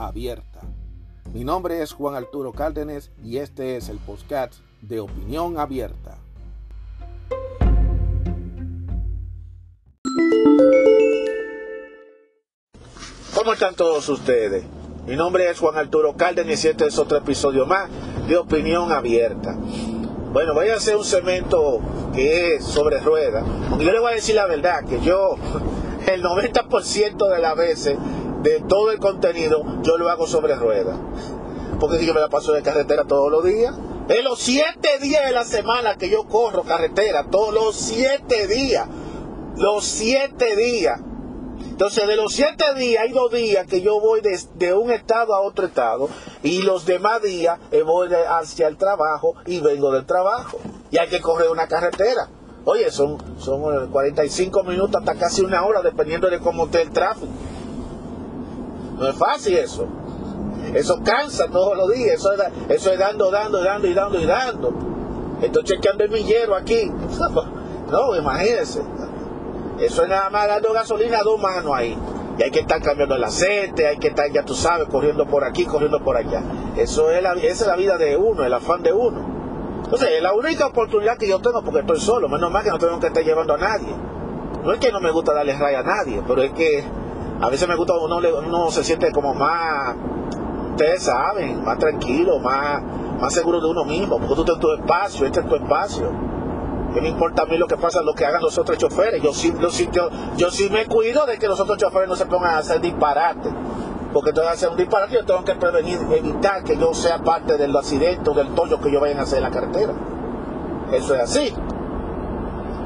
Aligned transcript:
abierta. 0.00 0.60
Mi 1.32 1.44
nombre 1.44 1.82
es 1.82 1.92
Juan 1.92 2.14
Arturo 2.14 2.52
Cárdenas 2.52 3.10
y 3.22 3.36
este 3.36 3.76
es 3.76 3.88
el 3.88 3.98
podcast 3.98 4.54
de 4.80 5.00
Opinión 5.00 5.58
Abierta. 5.58 6.18
¿Cómo 13.34 13.52
están 13.52 13.74
todos 13.74 14.08
ustedes? 14.08 14.64
Mi 15.06 15.16
nombre 15.16 15.48
es 15.48 15.58
Juan 15.58 15.76
Arturo 15.76 16.16
Cárdenas 16.16 16.64
y 16.64 16.68
este 16.68 16.86
es 16.86 16.98
otro 16.98 17.18
episodio 17.18 17.66
más 17.66 17.90
de 18.26 18.36
Opinión 18.36 18.90
Abierta. 18.92 19.54
Bueno, 20.32 20.54
voy 20.54 20.68
a 20.68 20.76
hacer 20.76 20.96
un 20.96 21.04
cemento 21.04 21.80
que 22.14 22.54
es 22.54 22.64
sobre 22.64 23.00
ruedas. 23.00 23.44
Yo 23.78 23.92
le 23.92 24.00
voy 24.00 24.12
a 24.12 24.14
decir 24.14 24.34
la 24.34 24.46
verdad, 24.46 24.84
que 24.84 25.00
yo 25.00 25.36
el 26.06 26.22
90% 26.22 27.28
de 27.28 27.38
las 27.38 27.56
veces 27.56 27.98
de 28.42 28.60
todo 28.60 28.90
el 28.90 28.98
contenido 28.98 29.62
yo 29.82 29.98
lo 29.98 30.08
hago 30.08 30.26
sobre 30.26 30.54
ruedas. 30.54 30.98
Porque 31.78 32.04
yo 32.04 32.14
me 32.14 32.20
la 32.20 32.28
paso 32.28 32.52
de 32.52 32.62
carretera 32.62 33.04
todos 33.04 33.30
los 33.30 33.44
días. 33.44 33.74
En 34.08 34.24
los 34.24 34.40
siete 34.40 34.98
días 35.00 35.24
de 35.24 35.32
la 35.32 35.44
semana 35.44 35.96
que 35.96 36.10
yo 36.10 36.24
corro 36.24 36.62
carretera, 36.62 37.26
todos 37.30 37.54
los 37.54 37.76
siete 37.76 38.46
días. 38.46 38.88
Los 39.56 39.84
siete 39.84 40.56
días. 40.56 41.00
Entonces, 41.80 42.06
de 42.06 42.16
los 42.16 42.34
siete 42.34 42.64
días, 42.76 43.02
hay 43.02 43.12
dos 43.12 43.32
días 43.32 43.66
que 43.66 43.80
yo 43.80 44.00
voy 44.00 44.20
de, 44.20 44.74
un 44.74 44.90
estado 44.90 45.34
a 45.34 45.40
otro 45.40 45.66
estado 45.66 46.10
y 46.42 46.60
los 46.62 46.84
demás 46.84 47.22
días 47.22 47.58
eh, 47.70 47.82
voy 47.82 48.10
hacia 48.28 48.68
el 48.68 48.76
trabajo 48.76 49.34
y 49.46 49.60
vengo 49.60 49.90
del 49.90 50.04
trabajo. 50.04 50.58
Y 50.90 50.98
hay 50.98 51.08
que 51.08 51.20
correr 51.20 51.50
una 51.50 51.68
carretera. 51.68 52.28
Oye, 52.66 52.90
son, 52.90 53.16
son 53.38 53.88
45 53.90 54.62
minutos 54.64 54.96
hasta 54.96 55.14
casi 55.14 55.40
una 55.42 55.64
hora, 55.64 55.80
dependiendo 55.80 56.28
de 56.28 56.38
cómo 56.38 56.66
esté 56.66 56.82
el 56.82 56.90
tráfico. 56.90 57.28
No 59.00 59.08
es 59.08 59.16
fácil 59.16 59.56
eso. 59.56 59.86
Eso 60.74 61.00
cansa 61.02 61.48
todos 61.48 61.76
los 61.76 61.90
días. 61.90 62.20
Eso 62.20 62.32
es, 62.32 62.40
eso 62.68 62.92
es 62.92 62.98
dando, 62.98 63.30
dando, 63.30 63.64
dando 63.64 63.88
y 63.88 63.94
dando 63.94 64.20
y 64.20 64.26
dando. 64.26 64.72
Estoy 65.40 65.64
chequeando 65.64 66.04
el 66.04 66.10
millero 66.10 66.54
aquí. 66.54 66.90
No, 67.90 68.14
imagínense. 68.14 68.80
Eso 69.80 70.04
es 70.04 70.08
nada 70.08 70.30
más 70.30 70.46
dando 70.46 70.72
gasolina 70.72 71.18
a 71.18 71.22
dos 71.24 71.40
manos 71.40 71.72
ahí. 71.74 71.98
Y 72.38 72.42
hay 72.44 72.52
que 72.52 72.60
estar 72.60 72.80
cambiando 72.80 73.16
el 73.16 73.24
aceite, 73.24 73.88
hay 73.88 73.96
que 73.96 74.08
estar, 74.08 74.30
ya 74.30 74.44
tú 74.44 74.54
sabes, 74.54 74.86
corriendo 74.86 75.26
por 75.26 75.42
aquí, 75.42 75.64
corriendo 75.64 75.98
por 75.98 76.16
allá. 76.16 76.40
Eso 76.76 77.10
es 77.10 77.20
la, 77.20 77.32
esa 77.32 77.64
es 77.64 77.66
la 77.66 77.74
vida 77.74 77.98
de 77.98 78.16
uno, 78.16 78.44
el 78.44 78.54
afán 78.54 78.84
de 78.84 78.92
uno. 78.92 79.82
Entonces, 79.82 80.10
es 80.12 80.22
la 80.22 80.34
única 80.34 80.66
oportunidad 80.66 81.18
que 81.18 81.26
yo 81.26 81.40
tengo 81.40 81.64
porque 81.64 81.80
estoy 81.80 81.98
solo. 81.98 82.28
Menos 82.28 82.52
mal 82.52 82.62
que 82.62 82.70
no 82.70 82.78
tengo 82.78 83.00
que 83.00 83.08
estar 83.08 83.24
llevando 83.24 83.54
a 83.54 83.58
nadie. 83.58 83.92
No 84.62 84.72
es 84.72 84.78
que 84.78 84.92
no 84.92 85.00
me 85.00 85.10
gusta 85.10 85.34
darle 85.34 85.58
raya 85.58 85.80
a 85.80 85.82
nadie, 85.82 86.22
pero 86.28 86.44
es 86.44 86.52
que 86.52 86.84
a 87.40 87.48
veces 87.48 87.66
me 87.68 87.74
gusta, 87.74 87.94
uno, 87.94 88.18
uno 88.18 88.70
se 88.70 88.84
siente 88.84 89.10
como 89.12 89.34
más, 89.34 89.96
ustedes 90.70 91.02
saben, 91.02 91.64
más 91.64 91.78
tranquilo, 91.78 92.38
más, 92.38 92.82
más 93.20 93.32
seguro 93.32 93.60
de 93.60 93.68
uno 93.68 93.84
mismo, 93.84 94.18
porque 94.18 94.34
tú 94.34 94.40
estás 94.42 94.56
en 94.56 94.60
tu 94.60 94.72
espacio, 94.72 95.26
este 95.26 95.40
es 95.40 95.46
tu 95.46 95.54
espacio. 95.56 96.10
¿Qué 96.92 97.00
me 97.00 97.08
importa 97.08 97.42
a 97.42 97.46
mí 97.46 97.56
lo 97.56 97.66
que 97.66 97.76
pasa, 97.76 98.02
lo 98.02 98.14
que 98.14 98.26
hagan 98.26 98.42
los 98.42 98.58
otros 98.58 98.76
choferes? 98.76 99.22
Yo 99.22 99.32
sí, 99.32 99.54
yo, 99.92 100.10
yo, 100.36 100.50
sí 100.50 100.68
me 100.70 100.86
cuido 100.86 101.24
de 101.24 101.38
que 101.38 101.46
los 101.46 101.60
otros 101.60 101.78
choferes 101.78 102.08
no 102.08 102.16
se 102.16 102.26
pongan 102.26 102.54
a 102.54 102.58
hacer 102.58 102.80
disparate. 102.80 103.48
Porque 104.12 104.30
entonces 104.30 104.54
hacer 104.54 104.70
un 104.70 104.76
disparate 104.76 105.14
yo 105.14 105.24
tengo 105.24 105.44
que 105.44 105.54
prevenir, 105.54 106.00
evitar 106.10 106.64
que 106.64 106.76
yo 106.76 106.92
sea 106.92 107.18
parte 107.18 107.56
del 107.56 107.76
accidente 107.76 108.28
o 108.28 108.34
del 108.34 108.48
tollo 108.54 108.80
que 108.80 108.90
yo 108.90 108.98
vayan 109.00 109.20
a 109.20 109.22
hacer 109.22 109.38
en 109.38 109.44
la 109.44 109.50
carretera. 109.50 109.92
Eso 110.90 111.14
es 111.14 111.20
así. 111.20 111.54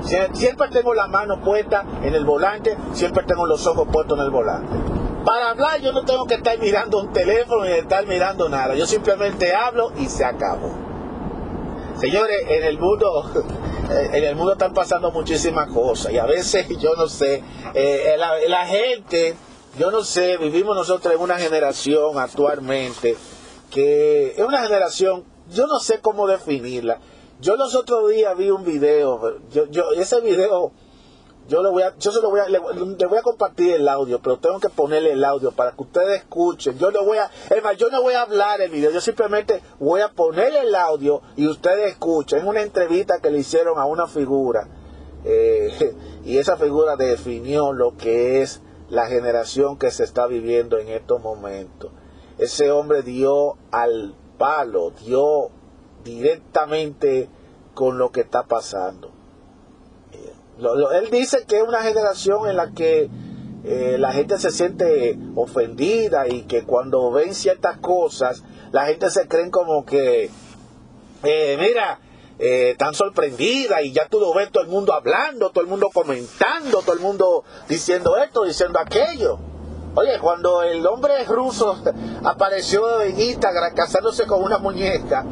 Siempre 0.05 0.69
tengo 0.69 0.95
la 0.95 1.07
mano 1.07 1.41
puesta 1.41 1.85
en 2.03 2.15
el 2.15 2.25
volante, 2.25 2.77
siempre 2.93 3.25
tengo 3.25 3.47
los 3.47 3.67
ojos 3.67 3.89
puestos 3.91 4.19
en 4.19 4.25
el 4.25 4.31
volante. 4.31 4.77
Para 5.25 5.51
hablar 5.51 5.81
yo 5.81 5.93
no 5.93 6.05
tengo 6.05 6.27
que 6.27 6.35
estar 6.35 6.59
mirando 6.59 6.99
un 6.99 7.13
teléfono 7.13 7.65
ni 7.65 7.73
estar 7.73 8.07
mirando 8.07 8.49
nada. 8.49 8.75
Yo 8.75 8.87
simplemente 8.87 9.55
hablo 9.55 9.93
y 9.99 10.07
se 10.07 10.25
acabó. 10.25 10.71
Señores, 11.99 12.45
en 12.49 12.65
el 12.65 12.79
mundo, 12.79 13.31
en 14.13 14.25
el 14.25 14.37
mundo 14.37 14.53
están 14.53 14.75
pasando 14.75 15.11
muchísimas 15.11 15.69
cosas 15.71 16.13
y 16.13 16.19
a 16.19 16.27
veces 16.27 16.69
yo 16.79 16.95
no 16.97 17.09
sé, 17.09 17.43
eh, 17.73 18.17
la, 18.19 18.33
la 18.47 18.67
gente, 18.67 19.35
yo 19.79 19.91
no 19.91 20.03
sé, 20.03 20.37
vivimos 20.37 20.77
nosotros 20.77 21.15
en 21.15 21.21
una 21.21 21.39
generación 21.39 22.19
actualmente 22.19 23.17
que 23.71 24.35
es 24.37 24.45
una 24.45 24.63
generación, 24.63 25.25
yo 25.51 25.67
no 25.67 25.81
sé 25.81 26.01
cómo 26.01 26.29
definirla 26.29 27.01
yo 27.41 27.57
los 27.57 27.75
otros 27.75 28.11
días 28.11 28.37
vi 28.37 28.51
un 28.51 28.65
video, 28.65 29.39
yo, 29.51 29.67
yo 29.67 29.93
ese 29.93 30.21
video, 30.21 30.73
yo 31.49 31.63
le 31.63 31.71
voy 31.71 31.83
a, 31.83 31.95
yo 31.99 32.11
se 32.11 32.21
lo 32.23 32.31
voy 32.31 32.41
a, 32.41 32.49
le, 32.49 32.59
voy 32.59 33.19
a 33.19 33.23
compartir 33.23 33.75
el 33.75 33.89
audio, 33.89 34.21
pero 34.21 34.39
tengo 34.39 34.61
que 34.61 34.71
ponerle 34.71 35.13
el 35.13 35.25
audio 35.25 35.53
para 35.53 35.73
que 35.73 35.83
ustedes 35.83 36.21
escuchen. 36.21 36.79
Yo 36.79 36.91
le 36.91 36.99
voy 37.01 37.19
a, 37.19 37.31
es 37.51 37.63
más, 37.63 37.77
yo 37.77 37.91
no 37.91 38.01
voy 38.01 38.15
a 38.15 38.23
hablar 38.23 38.61
el 38.61 38.71
video, 38.71 38.91
yo 38.91 39.01
simplemente 39.01 39.61
voy 39.79 40.01
a 40.01 40.11
ponerle 40.11 40.61
el 40.61 40.75
audio 40.75 41.21
y 41.37 41.47
ustedes 41.47 41.93
escuchen. 41.93 42.39
Es 42.39 42.45
una 42.45 42.63
entrevista 42.63 43.21
que 43.21 43.31
le 43.31 43.39
hicieron 43.39 43.79
a 43.79 43.85
una 43.85 44.07
figura 44.07 44.69
eh, 45.25 45.95
y 46.25 46.39
esa 46.39 46.57
figura 46.57 46.97
definió 46.97 47.73
lo 47.73 47.97
que 47.97 48.43
es 48.43 48.63
la 48.89 49.07
generación 49.07 49.79
que 49.79 49.91
se 49.91 50.05
está 50.05 50.27
viviendo 50.27 50.79
en 50.79 50.89
estos 50.89 51.21
momentos. 51.21 51.91
Ese 52.39 52.71
hombre 52.71 53.03
dio 53.03 53.57
al 53.71 54.15
palo, 54.39 54.93
dio 55.05 55.51
directamente 56.05 57.29
con 57.75 57.99
lo 57.99 58.11
que 58.11 58.21
está 58.21 58.45
pasando. 58.45 59.11
Eh, 60.13 60.33
él 61.01 61.11
dice 61.11 61.45
que 61.47 61.57
es 61.57 61.63
una 61.63 61.83
generación 61.83 62.49
en 62.49 62.57
la 62.57 62.71
que 62.73 63.11
eh, 63.65 63.97
la 63.99 64.13
gente 64.13 64.39
se 64.39 64.51
siente 64.51 65.19
ofendida 65.35 66.29
y 66.29 66.43
que 66.43 66.65
cuando 66.65 67.11
ven 67.11 67.35
ciertas 67.35 67.79
cosas, 67.79 68.45
la 68.73 68.87
gente 68.87 69.11
se 69.11 69.27
creen 69.27 69.51
como 69.51 69.85
que, 69.85 70.31
eh, 71.23 71.57
mira, 71.59 72.01
tan 72.77 72.93
sorprendida 72.95 73.81
y 73.81 73.93
ya 73.93 74.09
tú 74.09 74.19
lo 74.19 74.35
ves 74.35 74.51
todo 74.51 74.65
el 74.65 74.69
mundo 74.69 74.93
hablando, 74.93 75.51
todo 75.51 75.63
el 75.63 75.71
mundo 75.71 75.89
comentando, 75.95 76.83
todo 76.83 76.93
el 76.93 77.01
mundo 77.01 77.45
diciendo 77.69 78.17
esto, 78.17 78.45
diciendo 78.45 78.79
aquello. 78.79 79.39
Oye, 79.97 80.19
cuando 80.19 80.63
el 80.63 80.85
hombre 80.87 81.25
ruso 81.25 81.77
apareció 82.25 83.01
en 83.01 83.19
Instagram 83.19 83.75
casándose 83.75 84.27
con 84.27 84.43
una 84.43 84.59
muñeca, 84.59 85.25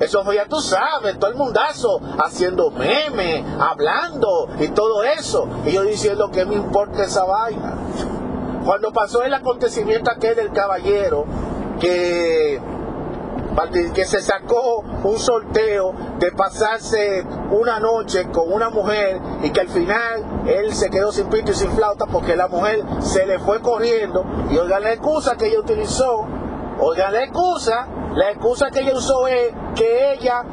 eso 0.00 0.24
fue 0.24 0.36
ya 0.36 0.46
tú 0.46 0.60
sabes, 0.60 1.18
todo 1.18 1.30
el 1.30 1.36
mundazo 1.36 2.00
haciendo 2.24 2.70
memes, 2.70 3.44
hablando 3.58 4.48
y 4.58 4.68
todo 4.68 5.02
eso. 5.02 5.48
Y 5.66 5.72
yo 5.72 5.82
diciendo 5.82 6.30
que 6.30 6.44
me 6.44 6.54
importa 6.54 7.04
esa 7.04 7.24
vaina. 7.24 7.76
Cuando 8.64 8.92
pasó 8.92 9.22
el 9.22 9.34
acontecimiento 9.34 10.10
aquel 10.10 10.36
del 10.36 10.52
caballero, 10.52 11.26
que, 11.80 12.60
que 13.92 14.04
se 14.04 14.22
sacó 14.22 14.84
un 15.02 15.18
sorteo 15.18 15.92
de 16.18 16.30
pasarse 16.30 17.24
una 17.50 17.80
noche 17.80 18.28
con 18.30 18.52
una 18.52 18.70
mujer 18.70 19.20
y 19.42 19.50
que 19.50 19.60
al 19.62 19.68
final 19.68 20.44
él 20.46 20.72
se 20.74 20.90
quedó 20.90 21.10
sin 21.10 21.28
pito 21.28 21.50
y 21.50 21.54
sin 21.54 21.72
flauta 21.72 22.06
porque 22.06 22.36
la 22.36 22.46
mujer 22.46 22.84
se 23.00 23.26
le 23.26 23.40
fue 23.40 23.60
corriendo 23.60 24.24
y 24.50 24.58
oigan 24.58 24.84
la 24.84 24.92
excusa 24.92 25.36
que 25.36 25.48
ella 25.48 25.58
utilizó, 25.58 26.24
oigan 26.78 27.12
la 27.12 27.24
excusa 27.24 27.88
la 28.14 28.30
excusa 28.30 28.70
que 28.70 28.80
ella 28.80 28.94
usó 28.94 29.26
es 29.26 29.54
que 29.74 30.12
ella, 30.12 30.44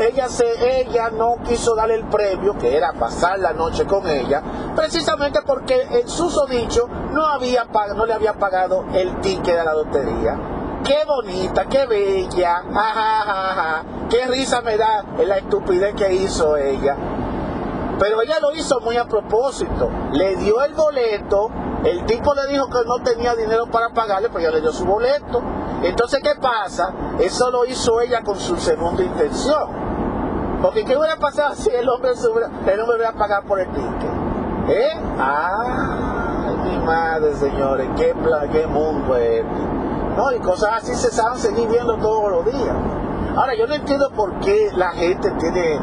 ella, 0.00 0.28
se, 0.28 0.80
ella 0.80 1.10
no 1.10 1.36
quiso 1.44 1.76
darle 1.76 1.94
el 1.94 2.04
premio, 2.06 2.58
que 2.58 2.76
era 2.76 2.92
pasar 2.92 3.38
la 3.38 3.52
noche 3.52 3.84
con 3.84 4.08
ella, 4.08 4.42
precisamente 4.74 5.40
porque 5.46 5.80
en 5.90 6.08
su 6.08 6.28
dicho 6.48 6.88
no, 7.12 7.24
había, 7.26 7.66
no 7.94 8.04
le 8.04 8.14
había 8.14 8.34
pagado 8.34 8.84
el 8.92 9.20
ticket 9.20 9.56
de 9.56 9.64
la 9.64 9.74
lotería. 9.74 10.38
Qué 10.84 11.04
bonita, 11.06 11.64
qué 11.66 11.86
bella, 11.86 12.62
ja, 12.74 13.84
qué 14.10 14.26
risa 14.26 14.60
me 14.60 14.76
da 14.76 15.04
la 15.24 15.38
estupidez 15.38 15.94
que 15.94 16.12
hizo 16.12 16.56
ella. 16.56 16.96
Pero 17.98 18.20
ella 18.22 18.40
lo 18.40 18.52
hizo 18.52 18.80
muy 18.80 18.96
a 18.96 19.06
propósito. 19.06 19.88
Le 20.12 20.36
dio 20.36 20.62
el 20.64 20.74
boleto, 20.74 21.48
el 21.84 22.06
tipo 22.06 22.34
le 22.34 22.46
dijo 22.46 22.66
que 22.68 22.78
no 22.86 23.02
tenía 23.02 23.34
dinero 23.34 23.66
para 23.66 23.90
pagarle, 23.90 24.30
pues 24.30 24.44
ya 24.44 24.50
le 24.50 24.60
dio 24.60 24.72
su 24.72 24.84
boleto. 24.84 25.42
Entonces, 25.82 26.20
¿qué 26.22 26.34
pasa? 26.40 26.92
Eso 27.18 27.50
lo 27.50 27.64
hizo 27.66 28.00
ella 28.00 28.22
con 28.22 28.38
su 28.38 28.56
segunda 28.56 29.02
intención. 29.02 29.68
Porque 30.62 30.84
¿qué 30.84 30.96
hubiera 30.96 31.16
pasado 31.16 31.54
si 31.56 31.68
el 31.70 31.88
hombre, 31.88 32.12
el 32.12 32.80
hombre 32.80 32.96
hubiera 32.96 33.12
pagado 33.12 33.42
por 33.46 33.60
el 33.60 33.68
ticket? 33.68 34.10
¿Eh? 34.68 35.00
¡Ah! 35.18 36.04
mi 36.64 36.78
madre, 36.78 37.34
señores, 37.34 37.88
qué, 37.96 38.14
qué 38.52 38.66
mundo 38.66 39.16
es 39.16 39.44
este. 39.44 39.64
¿no? 40.16 40.32
Y 40.32 40.38
cosas 40.38 40.82
así 40.82 40.94
se 40.94 41.10
saben 41.10 41.38
seguir 41.38 41.68
viendo 41.68 41.96
todos 41.98 42.30
los 42.30 42.44
días. 42.46 42.76
Ahora, 43.36 43.54
yo 43.56 43.66
no 43.66 43.74
entiendo 43.74 44.10
por 44.10 44.38
qué 44.40 44.70
la 44.74 44.90
gente 44.92 45.30
tiene 45.32 45.78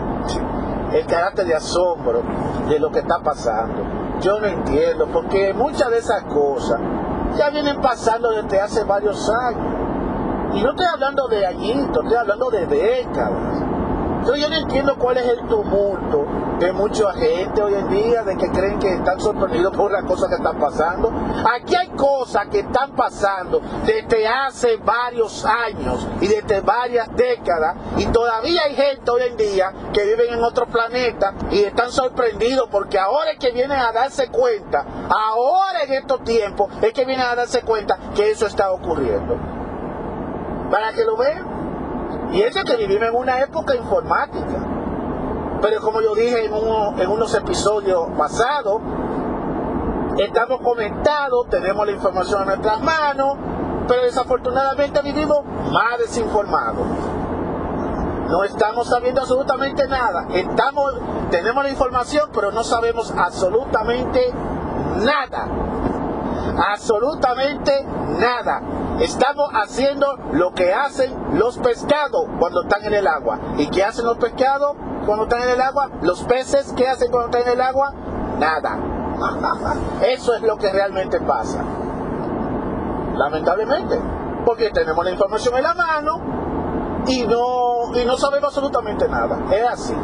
el 0.93 1.05
carácter 1.05 1.45
de 1.45 1.55
asombro 1.55 2.23
de 2.67 2.79
lo 2.79 2.91
que 2.91 2.99
está 2.99 3.19
pasando. 3.19 3.83
Yo 4.21 4.39
no 4.39 4.45
entiendo, 4.45 5.07
porque 5.07 5.51
muchas 5.53 5.89
de 5.89 5.97
esas 5.97 6.23
cosas 6.25 6.79
ya 7.37 7.49
vienen 7.49 7.81
pasando 7.81 8.29
desde 8.31 8.61
hace 8.61 8.83
varios 8.83 9.27
años. 9.29 9.65
Y 10.53 10.61
no 10.61 10.71
estoy 10.71 10.85
hablando 10.85 11.27
de 11.27 11.45
añitos, 11.45 12.03
estoy 12.03 12.17
hablando 12.17 12.51
de 12.51 12.67
décadas. 12.67 13.70
Entonces 14.21 14.43
yo 14.43 14.49
no 14.51 14.55
entiendo 14.55 14.95
cuál 14.99 15.17
es 15.17 15.27
el 15.27 15.47
tumulto 15.47 16.27
de 16.59 16.71
mucha 16.73 17.11
gente 17.13 17.59
hoy 17.59 17.73
en 17.73 17.89
día, 17.89 18.21
de 18.21 18.37
que 18.37 18.51
creen 18.51 18.77
que 18.77 18.93
están 18.93 19.19
sorprendidos 19.19 19.75
por 19.75 19.91
las 19.91 20.03
cosas 20.03 20.29
que 20.29 20.35
están 20.35 20.59
pasando. 20.59 21.11
Aquí 21.55 21.75
hay 21.75 21.87
cosas 21.89 22.47
que 22.49 22.59
están 22.59 22.91
pasando 22.91 23.59
desde 23.83 24.27
hace 24.27 24.77
varios 24.77 25.43
años 25.43 26.07
y 26.21 26.27
desde 26.27 26.61
varias 26.61 27.07
décadas 27.15 27.77
y 27.97 28.05
todavía 28.05 28.61
hay 28.65 28.75
gente 28.75 29.09
hoy 29.09 29.23
en 29.23 29.37
día 29.37 29.73
que 29.91 30.05
viven 30.05 30.35
en 30.35 30.43
otro 30.43 30.67
planeta 30.67 31.33
y 31.49 31.63
están 31.63 31.91
sorprendidos 31.91 32.69
porque 32.71 32.99
ahora 32.99 33.31
es 33.31 33.39
que 33.39 33.51
vienen 33.51 33.79
a 33.79 33.91
darse 33.91 34.29
cuenta, 34.29 34.85
ahora 35.09 35.81
en 35.81 35.93
estos 35.93 36.23
tiempos 36.23 36.71
es 36.83 36.93
que 36.93 37.05
vienen 37.05 37.25
a 37.25 37.35
darse 37.35 37.63
cuenta 37.63 37.97
que 38.15 38.29
eso 38.29 38.45
está 38.45 38.71
ocurriendo. 38.71 39.35
Para 40.69 40.93
que 40.93 41.03
lo 41.03 41.17
vean. 41.17 41.50
Y 42.31 42.41
eso 42.41 42.63
que 42.63 42.77
vivimos 42.77 43.09
en 43.09 43.15
una 43.15 43.41
época 43.41 43.75
informática. 43.75 44.71
Pero 45.61 45.81
como 45.81 46.01
yo 46.01 46.15
dije 46.15 46.45
en, 46.45 46.53
unos 46.53 47.35
episodios 47.35 48.09
pasados, 48.17 48.81
estamos 50.17 50.61
conectados, 50.61 51.47
tenemos 51.49 51.85
la 51.85 51.91
información 51.91 52.41
en 52.41 52.47
nuestras 52.47 52.81
manos, 52.81 53.37
pero 53.87 54.03
desafortunadamente 54.03 55.01
vivimos 55.01 55.43
más 55.71 55.99
desinformados. 55.99 56.87
No 58.29 58.43
estamos 58.45 58.87
sabiendo 58.87 59.21
absolutamente 59.21 59.87
nada. 59.87 60.25
Estamos, 60.33 60.95
tenemos 61.29 61.63
la 61.63 61.69
información, 61.69 62.29
pero 62.33 62.51
no 62.51 62.63
sabemos 62.63 63.13
absolutamente 63.15 64.33
nada. 65.03 65.47
Absolutamente 66.71 67.85
nada. 68.19 68.61
Estamos 69.01 69.49
haciendo 69.53 70.15
lo 70.31 70.53
que 70.53 70.71
hacen 70.71 71.11
los 71.33 71.57
pescados 71.57 72.27
cuando 72.37 72.61
están 72.61 72.85
en 72.85 72.93
el 72.93 73.07
agua. 73.07 73.39
¿Y 73.57 73.67
qué 73.67 73.83
hacen 73.83 74.05
los 74.05 74.17
pescados 74.17 74.75
cuando 75.07 75.23
están 75.23 75.41
en 75.41 75.49
el 75.49 75.61
agua? 75.61 75.89
Los 76.03 76.23
peces, 76.23 76.71
¿qué 76.77 76.87
hacen 76.87 77.09
cuando 77.09 77.35
están 77.35 77.51
en 77.51 77.59
el 77.59 77.65
agua? 77.65 77.93
Nada. 78.37 78.77
Eso 80.03 80.35
es 80.35 80.43
lo 80.43 80.55
que 80.57 80.71
realmente 80.71 81.19
pasa. 81.19 81.63
Lamentablemente. 83.15 83.99
Porque 84.45 84.69
tenemos 84.69 85.03
la 85.03 85.11
información 85.11 85.55
en 85.57 85.63
la 85.63 85.73
mano 85.73 86.21
y 87.07 87.25
no, 87.25 87.95
y 87.95 88.05
no 88.05 88.17
sabemos 88.17 88.49
absolutamente 88.49 89.07
nada. 89.07 89.39
Es 89.51 89.63
así. 89.63 89.95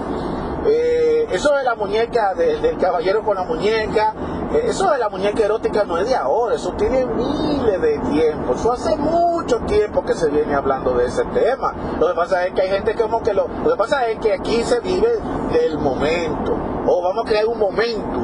Eh, 0.66 1.28
eso 1.32 1.54
de 1.56 1.64
la 1.64 1.76
muñeca, 1.76 2.34
del 2.34 2.78
caballero 2.78 3.24
con 3.24 3.36
la 3.36 3.44
muñeca, 3.44 4.14
eso 4.54 4.90
de 4.90 4.98
la 4.98 5.10
muñeca 5.10 5.44
erótica 5.44 5.84
no 5.84 5.98
es 5.98 6.08
de 6.08 6.16
ahora, 6.16 6.56
eso 6.56 6.72
tiene 6.74 7.06
miles 7.06 7.82
de 7.82 8.00
tiempo, 8.12 8.54
eso 8.54 8.72
hace 8.72 8.96
mucho 8.96 9.60
tiempo 9.62 10.06
que 10.06 10.14
se 10.14 10.30
viene 10.30 10.56
hablando 10.56 10.94
de 10.94 11.06
ese 11.06 11.24
tema. 11.26 11.74
Lo 12.00 12.08
que 12.08 12.14
pasa 12.14 12.46
es 12.46 12.54
que 12.54 12.62
hay 12.62 12.70
gente 12.70 12.96
como 12.96 13.22
que 13.22 13.34
lo, 13.34 13.48
lo 13.64 13.72
que 13.72 13.78
pasa 13.78 14.08
es 14.08 14.20
que 14.20 14.34
aquí 14.34 14.64
se 14.64 14.80
vive 14.80 15.20
del 15.52 15.78
momento, 15.78 16.56
o 16.86 17.02
vamos 17.02 17.26
a 17.26 17.30
crear 17.30 17.46
un 17.46 17.60
momento, 17.60 18.20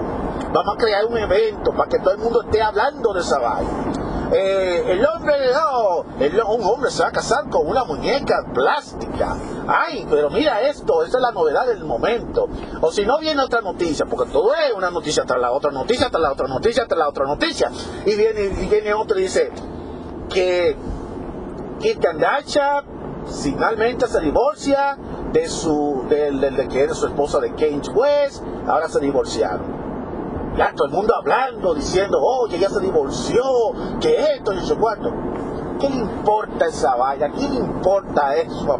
vamos 0.53 0.75
a 0.75 0.77
crear 0.77 1.05
un 1.05 1.17
evento 1.17 1.71
para 1.73 1.89
que 1.89 1.99
todo 1.99 2.13
el 2.13 2.19
mundo 2.19 2.43
esté 2.43 2.61
hablando 2.61 3.13
de 3.13 3.19
esa 3.19 3.39
vaina. 3.39 4.02
Eh, 4.35 4.83
el 4.87 5.05
hombre, 5.05 5.33
no, 5.53 6.45
un 6.47 6.63
hombre 6.63 6.89
se 6.89 7.03
va 7.03 7.09
a 7.09 7.11
casar 7.11 7.49
con 7.49 7.67
una 7.67 7.83
muñeca 7.83 8.43
plástica. 8.53 9.37
Ay, 9.67 10.07
pero 10.09 10.29
mira 10.31 10.61
esto, 10.61 11.03
esa 11.03 11.17
es 11.17 11.21
la 11.21 11.31
novedad 11.31 11.67
del 11.67 11.85
momento. 11.85 12.47
O 12.81 12.91
si 12.91 13.05
no 13.05 13.19
viene 13.19 13.41
otra 13.43 13.61
noticia, 13.61 14.05
porque 14.07 14.31
todo 14.31 14.53
es 14.55 14.73
una 14.75 14.89
noticia 14.89 15.23
tras 15.25 15.39
la 15.39 15.51
otra 15.51 15.71
noticia, 15.71 16.09
tras 16.09 16.21
la 16.21 16.31
otra 16.31 16.47
noticia, 16.47 16.87
tras 16.87 16.97
la 16.97 17.09
otra 17.09 17.25
noticia. 17.25 17.71
Y 18.05 18.15
viene, 18.15 18.45
y 18.59 18.67
viene 18.67 18.93
otro 18.93 19.19
y 19.19 19.23
dice 19.23 19.51
que 20.29 20.75
Kit 21.79 21.99
Kardashian 21.99 22.85
finalmente 23.43 24.07
se 24.07 24.19
divorcia 24.19 24.97
de 25.31 25.47
su, 25.47 26.05
de, 26.09 26.67
que 26.69 26.81
era 26.81 26.93
su 26.93 27.07
esposa 27.07 27.39
de 27.39 27.51
Kanye 27.51 27.89
West, 27.93 28.43
ahora 28.67 28.87
se 28.87 28.99
divorciaron. 28.99 29.72
Ya 30.57 30.71
todo 30.75 30.87
el 30.87 30.93
mundo 30.93 31.15
hablando, 31.15 31.73
diciendo, 31.73 32.19
oye, 32.21 32.59
ya 32.59 32.69
se 32.69 32.79
divorció, 32.79 33.43
que 33.99 34.35
esto 34.35 34.53
y 34.53 34.57
eso 34.57 34.77
cuánto. 34.77 35.11
¿Qué 35.79 35.89
le 35.89 35.95
importa 35.97 36.65
esa 36.65 36.95
valla? 36.95 37.29
¿Qué 37.31 37.49
le 37.49 37.55
importa 37.55 38.35
eso? 38.35 38.79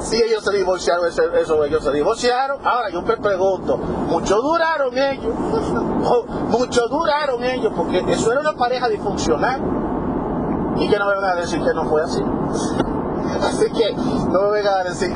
Si 0.00 0.16
ellos 0.16 0.42
se 0.42 0.52
divorciaron, 0.56 1.06
eso, 1.06 1.64
ellos 1.64 1.84
se 1.84 1.92
divorciaron. 1.92 2.58
Ahora 2.64 2.88
yo 2.90 3.02
me 3.02 3.16
pregunto, 3.16 3.76
mucho 3.76 4.40
duraron 4.40 4.96
ellos, 4.96 5.34
mucho 6.48 6.88
duraron 6.88 7.44
ellos, 7.44 7.72
porque 7.76 8.02
eso 8.08 8.32
era 8.32 8.40
una 8.40 8.54
pareja 8.54 8.88
disfuncional. 8.88 9.60
Y 10.76 10.88
que 10.88 10.98
no 10.98 11.06
me 11.06 11.14
van 11.14 11.24
a 11.24 11.34
decir 11.36 11.62
que 11.62 11.74
no 11.74 11.84
fue 11.84 12.02
así. 12.02 12.22
Así 13.44 13.70
que 13.72 13.92
no 13.92 14.42
me 14.42 14.50
vengan 14.52 14.74
a 14.80 14.84
decir, 14.84 15.12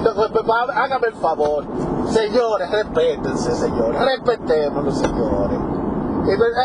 hágame 0.74 1.06
el 1.08 1.14
favor. 1.14 1.64
Señores, 2.10 2.70
respétense, 2.70 3.54
señores. 3.54 4.00
Respetémonos, 4.00 4.98
señores. 4.98 5.58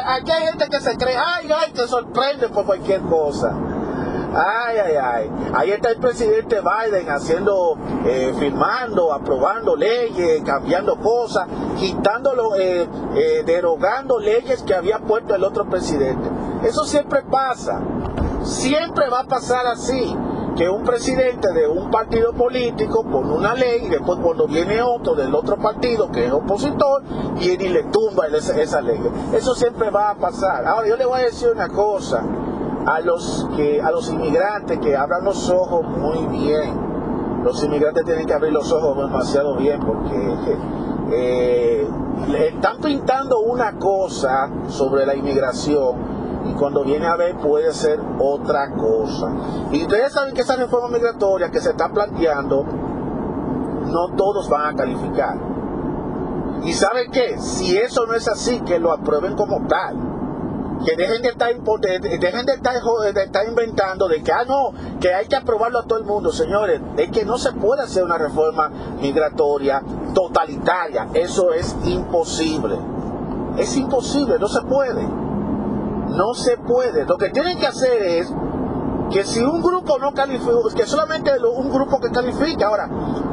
Aquí 0.08 0.32
hay 0.32 0.48
gente 0.48 0.68
que 0.70 0.80
se 0.82 0.98
cree, 0.98 1.16
ay, 1.16 1.50
ay, 1.56 1.72
que 1.72 1.88
sorprende 1.88 2.50
por 2.50 2.66
cualquier 2.66 3.02
cosa. 3.02 3.54
Ay, 4.36 4.78
ay, 4.78 4.96
ay. 4.96 5.32
Ahí 5.54 5.72
está 5.72 5.92
el 5.92 5.98
presidente 5.98 6.60
Biden 6.60 7.10
haciendo, 7.10 7.78
eh, 8.06 8.34
firmando, 8.38 9.14
aprobando 9.14 9.76
leyes, 9.76 10.42
cambiando 10.44 10.98
cosas, 10.98 11.48
quitándolo, 11.78 12.56
eh, 12.56 12.88
eh, 13.16 13.44
derogando 13.46 14.20
leyes 14.20 14.64
que 14.64 14.74
había 14.74 15.00
puesto 15.00 15.36
el 15.36 15.44
otro 15.44 15.66
presidente. 15.70 16.30
Eso 16.64 16.84
siempre 16.86 17.22
pasa. 17.24 17.80
Siempre 18.44 19.08
va 19.10 19.22
a 19.22 19.28
pasar 19.28 19.68
así 19.68 20.18
que 20.56 20.70
un 20.70 20.84
presidente 20.84 21.52
de 21.52 21.68
un 21.68 21.90
partido 21.90 22.34
político 22.34 23.04
pone 23.04 23.34
una 23.34 23.54
ley 23.54 23.86
y 23.86 23.90
después 23.90 24.20
cuando 24.22 24.48
viene 24.48 24.82
otro 24.82 25.16
del 25.16 25.34
otro 25.34 25.58
partido 25.58 26.12
que 26.12 26.26
es 26.26 26.32
opositor, 26.32 27.04
viene 27.40 27.66
y 27.66 27.70
le 27.70 27.84
tumba 27.84 28.28
esa, 28.28 28.82
ley. 28.82 29.00
Eso 29.34 29.56
siempre 29.56 29.90
va 29.90 30.12
a 30.12 30.16
pasar. 30.16 30.66
Ahora 30.66 30.88
yo 30.88 30.96
le 30.96 31.06
voy 31.06 31.22
a 31.22 31.26
decir 31.26 31.50
una 31.50 31.70
cosa 31.70 32.24
a 32.86 33.00
los 33.00 33.48
que 33.56 33.82
a 33.82 33.92
los 33.92 34.10
inmigrantes 34.10 34.80
que 34.80 34.96
abran 34.96 35.24
los 35.24 35.50
ojos 35.50 35.86
muy 35.88 36.26
bien. 36.38 36.94
Los 37.44 37.64
inmigrantes 37.64 38.06
tienen 38.06 38.26
que 38.26 38.34
abrir 38.34 38.54
los 38.54 38.72
ojos 38.72 38.98
demasiado 38.98 39.58
bien 39.58 39.80
porque 39.82 40.58
eh, 41.12 41.88
le 42.30 42.48
están 42.48 42.78
pintando 42.78 43.40
una 43.40 43.74
cosa 43.78 44.50
sobre 44.70 45.06
la 45.06 45.16
inmigración 45.16 46.23
y 46.46 46.54
cuando 46.54 46.84
viene 46.84 47.08
a 47.08 47.16
ver 47.16 47.38
puede 47.38 47.72
ser 47.74 48.00
otra 48.20 48.72
cosa. 48.72 49.32
Y 49.72 49.84
ustedes 49.84 50.12
saben 50.12 50.34
que 50.34 50.42
esa 50.42 50.56
reforma 50.56 50.90
migratoria 50.90 51.50
que 51.50 51.62
se 51.62 51.72
está 51.72 51.90
planteando, 51.90 52.64
no 52.64 54.16
todos 54.16 54.50
van 54.50 54.74
a 54.74 54.78
calificar. 54.78 55.38
¿Y 56.64 56.74
saben 56.74 57.12
qué? 57.12 57.38
Si 57.40 57.78
eso 57.78 58.06
no 58.06 58.14
es 58.14 58.28
así, 58.28 58.62
que 58.62 58.80
lo 58.80 58.92
aprueben 58.92 59.36
como 59.36 59.68
tal. 59.68 59.98
Que 60.86 60.96
dejen 60.98 61.22
de 61.22 61.30
estar, 61.30 61.54
dejen 61.54 62.46
de 62.46 62.54
estar, 62.54 62.74
de 63.14 63.24
estar 63.24 63.48
inventando 63.48 64.08
de 64.10 64.22
que, 64.22 64.32
ah, 64.32 64.44
no, 64.46 64.74
que 65.00 65.14
hay 65.14 65.28
que 65.28 65.36
aprobarlo 65.38 65.80
a 65.80 65.84
todo 65.84 66.00
el 66.00 66.06
mundo. 66.06 66.32
Señores, 66.32 66.82
es 66.98 67.10
que 67.10 67.24
no 67.24 67.38
se 67.38 67.54
puede 67.54 67.84
hacer 67.84 68.04
una 68.04 68.18
reforma 68.18 68.70
migratoria 69.02 69.82
totalitaria. 70.14 71.08
Eso 71.14 71.54
es 71.54 71.76
imposible. 71.86 72.78
Es 73.58 73.78
imposible, 73.78 74.40
no 74.40 74.48
se 74.48 74.62
puede. 74.62 75.23
No 76.14 76.34
se 76.34 76.58
puede. 76.58 77.06
Lo 77.06 77.18
que 77.18 77.30
tienen 77.30 77.60
que 77.60 77.68
hacer 77.68 78.02
es 78.04 78.34
que 79.12 79.24
si 79.24 79.42
un 79.42 79.62
grupo 79.62 80.00
no 80.00 80.14
califica, 80.14 80.52
que 80.76 80.86
solamente 80.86 81.32
un 81.40 81.72
grupo 81.72 82.00
que 82.00 82.10
califica, 82.10 82.68
ahora, 82.68 82.90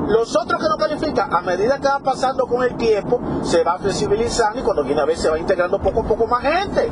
los 0.08 0.36
otros 0.36 0.60
que 0.60 0.68
no 0.68 0.76
califican, 0.76 1.32
a 1.32 1.40
medida 1.40 1.78
que 1.78 1.88
va 1.88 2.00
pasando 2.00 2.46
con 2.46 2.62
el 2.62 2.76
tiempo, 2.76 3.20
se 3.42 3.62
va 3.62 3.78
flexibilizando 3.78 4.60
y 4.60 4.62
cuando 4.62 4.84
viene 4.84 5.00
a 5.00 5.04
ver 5.04 5.16
se 5.16 5.30
va 5.30 5.38
integrando 5.38 5.80
poco 5.80 6.00
a 6.00 6.04
poco 6.04 6.26
más 6.26 6.42
gente. 6.42 6.90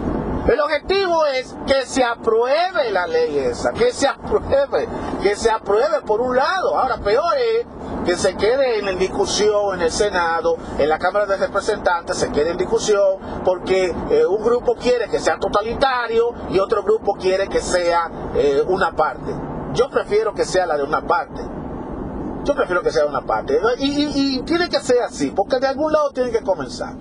El 0.49 0.61
objetivo 0.61 1.27
es 1.27 1.55
que 1.67 1.85
se 1.85 2.03
apruebe 2.03 2.91
la 2.91 3.07
ley 3.07 3.37
esa, 3.39 3.73
que 3.73 3.93
se 3.93 4.09
apruebe, 4.09 4.89
que 5.23 5.37
se 5.37 5.51
apruebe 5.51 6.01
por 6.07 6.23
un 6.23 6.35
lado. 6.35 6.79
Ahora, 6.79 6.97
peor 6.97 7.35
es 7.37 7.67
que 8.09 8.17
se 8.17 8.37
quede 8.37 8.79
en 8.79 8.99
discusión 8.99 9.75
en 9.75 9.83
el 9.83 9.91
Senado, 9.91 10.57
en 10.79 10.89
la 10.89 10.99
Cámara 10.99 11.27
de 11.27 11.37
Representantes, 11.37 12.17
se 12.17 12.33
quede 12.33 12.53
en 12.53 12.57
discusión 12.57 13.43
porque 13.45 13.95
eh, 14.11 14.25
un 14.25 14.43
grupo 14.43 14.77
quiere 14.77 15.11
que 15.11 15.19
sea 15.19 15.39
totalitario 15.39 16.33
y 16.49 16.59
otro 16.59 16.83
grupo 16.85 17.17
quiere 17.21 17.49
que 17.49 17.61
sea 17.61 18.11
eh, 18.35 18.63
una 18.67 18.97
parte. 18.97 19.31
Yo 19.75 19.91
prefiero 19.91 20.33
que 20.33 20.47
sea 20.47 20.65
la 20.65 20.79
de 20.79 20.85
una 20.85 21.07
parte. 21.07 21.43
Yo 22.45 22.55
prefiero 22.55 22.81
que 22.81 22.93
sea 22.93 23.05
una 23.05 23.27
parte. 23.27 23.61
Y, 23.77 24.39
y 24.39 24.43
tiene 24.45 24.71
que 24.71 24.81
ser 24.81 25.03
así, 25.03 25.31
porque 25.33 25.59
de 25.59 25.67
algún 25.67 25.93
lado 25.93 26.11
tiene 26.13 26.31
que 26.31 26.41
comenzar. 26.41 26.95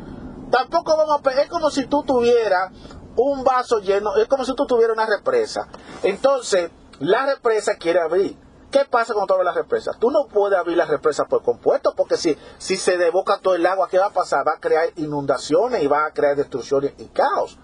Tampoco 0.52 0.98
vamos 0.98 1.22
a... 1.26 1.42
Es 1.42 1.48
como 1.48 1.70
si 1.70 1.86
tú 1.86 2.04
tuvieras 2.04 2.74
un 3.16 3.46
vaso 3.46 3.80
lleno, 3.80 4.18
es 4.18 4.28
como 4.28 4.44
si 4.44 4.54
tú 4.56 4.66
tuvieras 4.66 4.98
una 4.98 5.06
represa. 5.06 5.70
Entonces, 6.04 6.70
la 7.00 7.28
represa 7.28 7.76
quiere 7.80 8.02
abrir. 8.02 8.47
¿Qué 8.72 8.84
pasa 8.84 9.14
cuando 9.14 9.34
abres 9.34 9.46
la 9.46 9.54
represa? 9.54 9.92
Tú 9.98 10.12
no 10.12 10.28
puedes 10.28 10.60
abrir 10.60 10.76
la 10.76 10.86
represa 10.86 11.26
por 11.26 11.42
compuesto, 11.42 11.94
porque 11.96 12.18
si, 12.18 12.38
si 12.58 12.76
se 12.76 12.98
deboca 12.98 13.40
todo 13.40 13.56
el 13.56 13.66
agua, 13.66 13.88
¿qué 13.90 13.98
va 13.98 14.08
a 14.08 14.14
pasar? 14.14 14.46
Va 14.46 14.54
a 14.54 14.60
crear 14.60 14.90
inundaciones 14.98 15.82
y 15.82 15.88
va 15.88 16.06
a 16.06 16.12
crear 16.12 16.36
destrucciones 16.36 16.94
y 16.98 17.06
caos. 17.08 17.58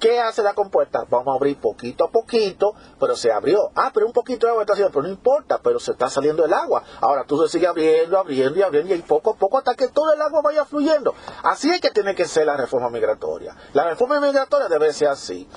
¿Qué 0.00 0.20
hace 0.20 0.42
la 0.42 0.54
compuerta? 0.54 1.04
Vamos 1.08 1.28
a 1.28 1.36
abrir 1.36 1.58
poquito 1.58 2.04
a 2.04 2.10
poquito, 2.10 2.74
pero 3.00 3.16
se 3.16 3.32
abrió. 3.32 3.70
Ah, 3.74 3.90
pero 3.92 4.06
un 4.06 4.12
poquito 4.12 4.46
de 4.46 4.50
agua 4.50 4.62
está 4.62 4.74
haciendo, 4.74 4.92
pero 4.92 5.02
no 5.02 5.08
importa, 5.08 5.60
pero 5.62 5.80
se 5.80 5.92
está 5.92 6.08
saliendo 6.08 6.44
el 6.44 6.52
agua. 6.52 6.82
Ahora 7.00 7.24
tú 7.24 7.40
se 7.42 7.48
sigue 7.48 7.66
abriendo, 7.66 8.18
abriendo 8.18 8.58
y 8.58 8.62
abriendo 8.62 8.94
y 8.94 8.98
poco 8.98 9.30
a 9.30 9.34
poco 9.34 9.58
hasta 9.58 9.74
que 9.74 9.88
todo 9.88 10.12
el 10.12 10.20
agua 10.20 10.42
vaya 10.42 10.64
fluyendo. 10.64 11.14
Así 11.42 11.70
es 11.70 11.80
que 11.80 11.90
tiene 11.90 12.14
que 12.14 12.26
ser 12.26 12.46
la 12.46 12.56
reforma 12.56 12.90
migratoria. 12.90 13.56
La 13.72 13.84
reforma 13.84 14.20
migratoria 14.20 14.68
debe 14.68 14.92
ser 14.92 15.08
así. 15.08 15.48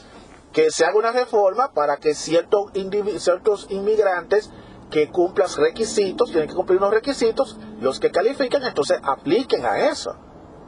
Que 0.53 0.71
se 0.71 0.85
haga 0.85 0.97
una 0.97 1.11
reforma 1.11 1.71
para 1.73 1.97
que 1.97 2.13
ciertos, 2.13 2.71
ciertos 3.19 3.67
inmigrantes 3.69 4.49
que 4.91 5.09
cumplan 5.09 5.47
requisitos, 5.57 6.29
tienen 6.29 6.47
que 6.47 6.53
cumplir 6.53 6.77
unos 6.77 6.91
requisitos, 6.91 7.57
los 7.79 7.99
que 7.99 8.11
califican, 8.11 8.63
entonces 8.63 8.99
apliquen 9.01 9.65
a 9.65 9.87
eso. 9.87 10.15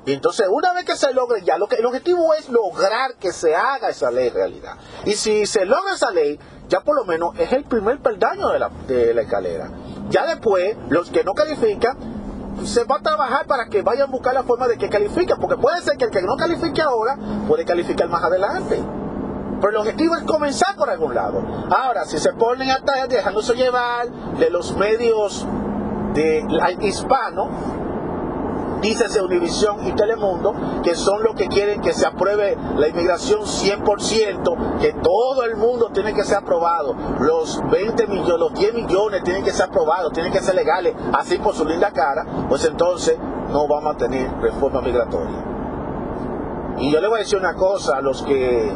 Y 0.06 0.14
entonces, 0.14 0.48
una 0.50 0.74
vez 0.74 0.86
que 0.86 0.96
se 0.96 1.14
logre 1.14 1.44
ya, 1.44 1.58
lo 1.58 1.68
que, 1.68 1.76
el 1.76 1.86
objetivo 1.86 2.34
es 2.34 2.50
lograr 2.50 3.16
que 3.20 3.32
se 3.32 3.56
haga 3.56 3.90
esa 3.90 4.12
ley 4.12 4.30
realidad. 4.30 4.74
Y 5.06 5.14
si 5.14 5.46
se 5.46 5.66
logra 5.66 5.94
esa 5.94 6.12
ley, 6.12 6.40
ya 6.68 6.82
por 6.82 6.96
lo 6.96 7.06
menos 7.06 7.38
es 7.38 7.54
el 7.54 7.64
primer 7.66 8.00
peldaño 8.00 8.50
de 8.50 8.60
la, 8.60 8.70
de 8.88 9.14
la 9.14 9.22
escalera. 9.22 9.70
Ya 10.10 10.26
después, 10.26 10.76
los 10.90 11.10
que 11.10 11.24
no 11.24 11.34
califican, 11.34 11.98
se 12.66 12.84
va 12.84 12.98
a 12.98 13.02
trabajar 13.02 13.46
para 13.46 13.68
que 13.68 13.82
vayan 13.82 14.10
a 14.10 14.12
buscar 14.12 14.34
la 14.34 14.44
forma 14.44 14.68
de 14.68 14.78
que 14.78 14.90
califiquen, 14.90 15.38
porque 15.40 15.58
puede 15.58 15.82
ser 15.82 15.98
que 15.98 16.06
el 16.06 16.12
que 16.12 16.22
no 16.22 16.36
califique 16.36 16.82
ahora 16.82 17.18
puede 17.48 17.66
calificar 17.66 18.10
más 18.10 18.24
adelante. 18.24 18.84
Pero 19.64 19.78
el 19.80 19.88
objetivo 19.88 20.18
es 20.18 20.24
comenzar 20.24 20.76
por 20.76 20.90
algún 20.90 21.16
lado. 21.16 21.42
Ahora, 21.74 22.04
si 22.04 22.20
se 22.20 22.34
ponen 22.34 22.70
a 22.70 22.74
estar 22.74 23.08
dejándose 23.08 23.54
llevar 23.54 24.10
de 24.38 24.50
los 24.50 24.76
medios 24.76 25.48
de 26.14 26.46
hispano, 26.82 27.48
dícese 28.82 29.22
Univisión 29.22 29.88
y 29.88 29.94
Telemundo, 29.94 30.54
que 30.84 30.96
son 30.96 31.24
los 31.24 31.36
que 31.36 31.48
quieren 31.48 31.80
que 31.80 31.94
se 31.94 32.06
apruebe 32.06 32.58
la 32.76 32.90
inmigración 32.90 33.44
100%, 33.44 34.80
que 34.82 34.92
todo 35.02 35.46
el 35.46 35.56
mundo 35.56 35.92
tiene 35.94 36.14
que 36.14 36.26
ser 36.26 36.40
aprobado, 36.40 36.94
los 37.22 37.62
20 37.72 38.08
millones, 38.08 38.40
los 38.40 38.54
10 38.56 38.74
millones 38.74 39.24
tienen 39.24 39.46
que 39.46 39.54
ser 39.54 39.68
aprobados, 39.68 40.12
tienen 40.12 40.34
que 40.34 40.42
ser 40.42 40.56
legales, 40.56 40.94
así 41.14 41.38
por 41.38 41.56
su 41.56 41.64
linda 41.64 41.92
cara, 41.92 42.26
pues 42.50 42.66
entonces 42.66 43.18
no 43.50 43.66
vamos 43.70 43.96
a 43.96 43.98
tener 43.98 44.30
reforma 44.42 44.82
migratoria. 44.82 45.54
Y 46.80 46.92
yo 46.92 47.00
le 47.00 47.08
voy 47.08 47.16
a 47.16 47.20
decir 47.20 47.40
una 47.40 47.54
cosa 47.54 47.96
a 47.96 48.02
los 48.02 48.24
que 48.24 48.70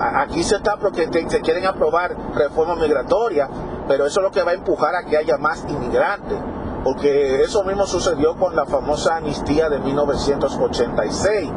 aquí 0.00 0.42
se 0.42 0.56
está 0.56 0.76
porque 0.76 1.08
se 1.28 1.40
quieren 1.40 1.66
aprobar 1.66 2.16
reforma 2.34 2.74
migratoria, 2.76 3.48
pero 3.86 4.06
eso 4.06 4.20
es 4.20 4.24
lo 4.24 4.30
que 4.30 4.42
va 4.42 4.52
a 4.52 4.54
empujar 4.54 4.94
a 4.94 5.04
que 5.04 5.16
haya 5.16 5.36
más 5.36 5.64
inmigrantes 5.68 6.38
porque 6.84 7.42
eso 7.42 7.62
mismo 7.64 7.86
sucedió 7.86 8.36
con 8.36 8.56
la 8.56 8.64
famosa 8.64 9.16
amnistía 9.16 9.68
de 9.68 9.78
1986. 9.80 11.50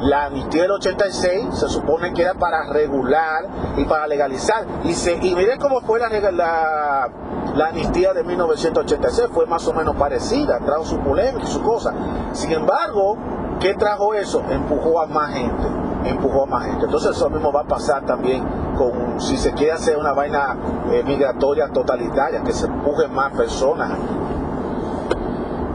La 0.00 0.24
amnistía 0.24 0.62
del 0.62 0.72
86 0.72 1.54
se 1.54 1.68
supone 1.68 2.12
que 2.12 2.22
era 2.22 2.34
para 2.34 2.66
regular 2.72 3.46
y 3.76 3.84
para 3.84 4.08
legalizar. 4.08 4.66
Y, 4.82 4.94
se, 4.94 5.14
y 5.14 5.34
miren 5.36 5.60
cómo 5.60 5.80
fue 5.82 6.00
la, 6.00 6.08
la, 6.32 7.08
la 7.54 7.66
amnistía 7.68 8.12
de 8.12 8.24
1986, 8.24 9.28
fue 9.32 9.46
más 9.46 9.66
o 9.68 9.72
menos 9.72 9.94
parecida, 9.94 10.58
trajo 10.58 10.84
su 10.84 10.98
polémica 10.98 11.44
y 11.44 11.52
su 11.52 11.62
cosa. 11.62 11.94
Sin 12.32 12.50
embargo, 12.50 13.16
¿qué 13.60 13.74
trajo 13.74 14.14
eso? 14.14 14.42
Empujó 14.50 15.00
a 15.00 15.06
más 15.06 15.34
gente, 15.34 15.68
empujó 16.04 16.46
más 16.46 16.64
gente. 16.66 16.84
Entonces 16.84 17.16
eso 17.16 17.30
mismo 17.30 17.52
va 17.52 17.60
a 17.62 17.66
pasar 17.66 18.04
también 18.04 18.44
con, 18.76 19.20
si 19.20 19.36
se 19.36 19.52
quiere 19.52 19.72
hacer 19.72 19.96
una 19.96 20.12
vaina 20.12 20.56
eh, 20.90 21.02
migratoria 21.04 21.68
totalitaria, 21.68 22.42
que 22.42 22.52
se 22.52 22.66
empujen 22.66 23.12
más 23.14 23.32
personas 23.32 23.98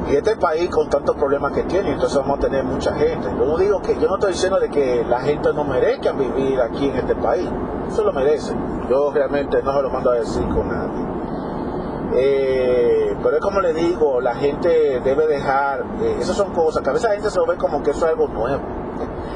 y 0.10 0.16
este 0.16 0.38
país 0.38 0.70
con 0.70 0.90
tantos 0.90 1.18
problemas 1.18 1.52
que 1.52 1.64
tiene, 1.64 1.92
entonces 1.92 2.18
vamos 2.18 2.38
a 2.38 2.42
tener 2.42 2.64
mucha 2.64 2.94
gente. 2.94 3.28
Yo 3.38 3.46
no 3.46 3.58
digo 3.58 3.82
que, 3.82 4.00
yo 4.00 4.08
no 4.08 4.16
estoy 4.16 4.32
diciendo 4.32 4.58
de 4.58 4.70
que 4.70 5.04
la 5.04 5.20
gente 5.20 5.52
no 5.54 5.66
merezca 5.66 6.14
vivir 6.14 6.62
aquí 6.62 6.88
en 6.88 6.96
este 6.96 7.16
país. 7.16 7.50
Eso 7.90 8.04
lo 8.04 8.14
merece. 8.14 8.54
Yo 8.90 9.12
realmente 9.12 9.62
no 9.62 9.74
se 9.74 9.82
lo 9.82 9.90
mando 9.90 10.12
a 10.12 10.16
decir 10.16 10.48
con 10.48 10.70
nadie. 10.70 11.06
Eh, 12.16 13.18
pero 13.22 13.36
es 13.36 13.42
como 13.42 13.60
le 13.60 13.74
digo, 13.74 14.22
la 14.22 14.34
gente 14.36 15.02
debe 15.02 15.28
dejar, 15.28 15.84
eh, 16.02 16.18
esas 16.22 16.38
son 16.38 16.54
cosas 16.54 16.82
que 16.82 16.90
a 16.90 16.94
veces 16.94 17.10
la 17.10 17.16
gente 17.16 17.30
se 17.30 17.38
lo 17.38 17.46
ve 17.46 17.58
como 17.58 17.84
que 17.84 17.92
eso 17.92 18.06
es 18.06 18.12
algo 18.12 18.30
nuevo. 18.30 18.62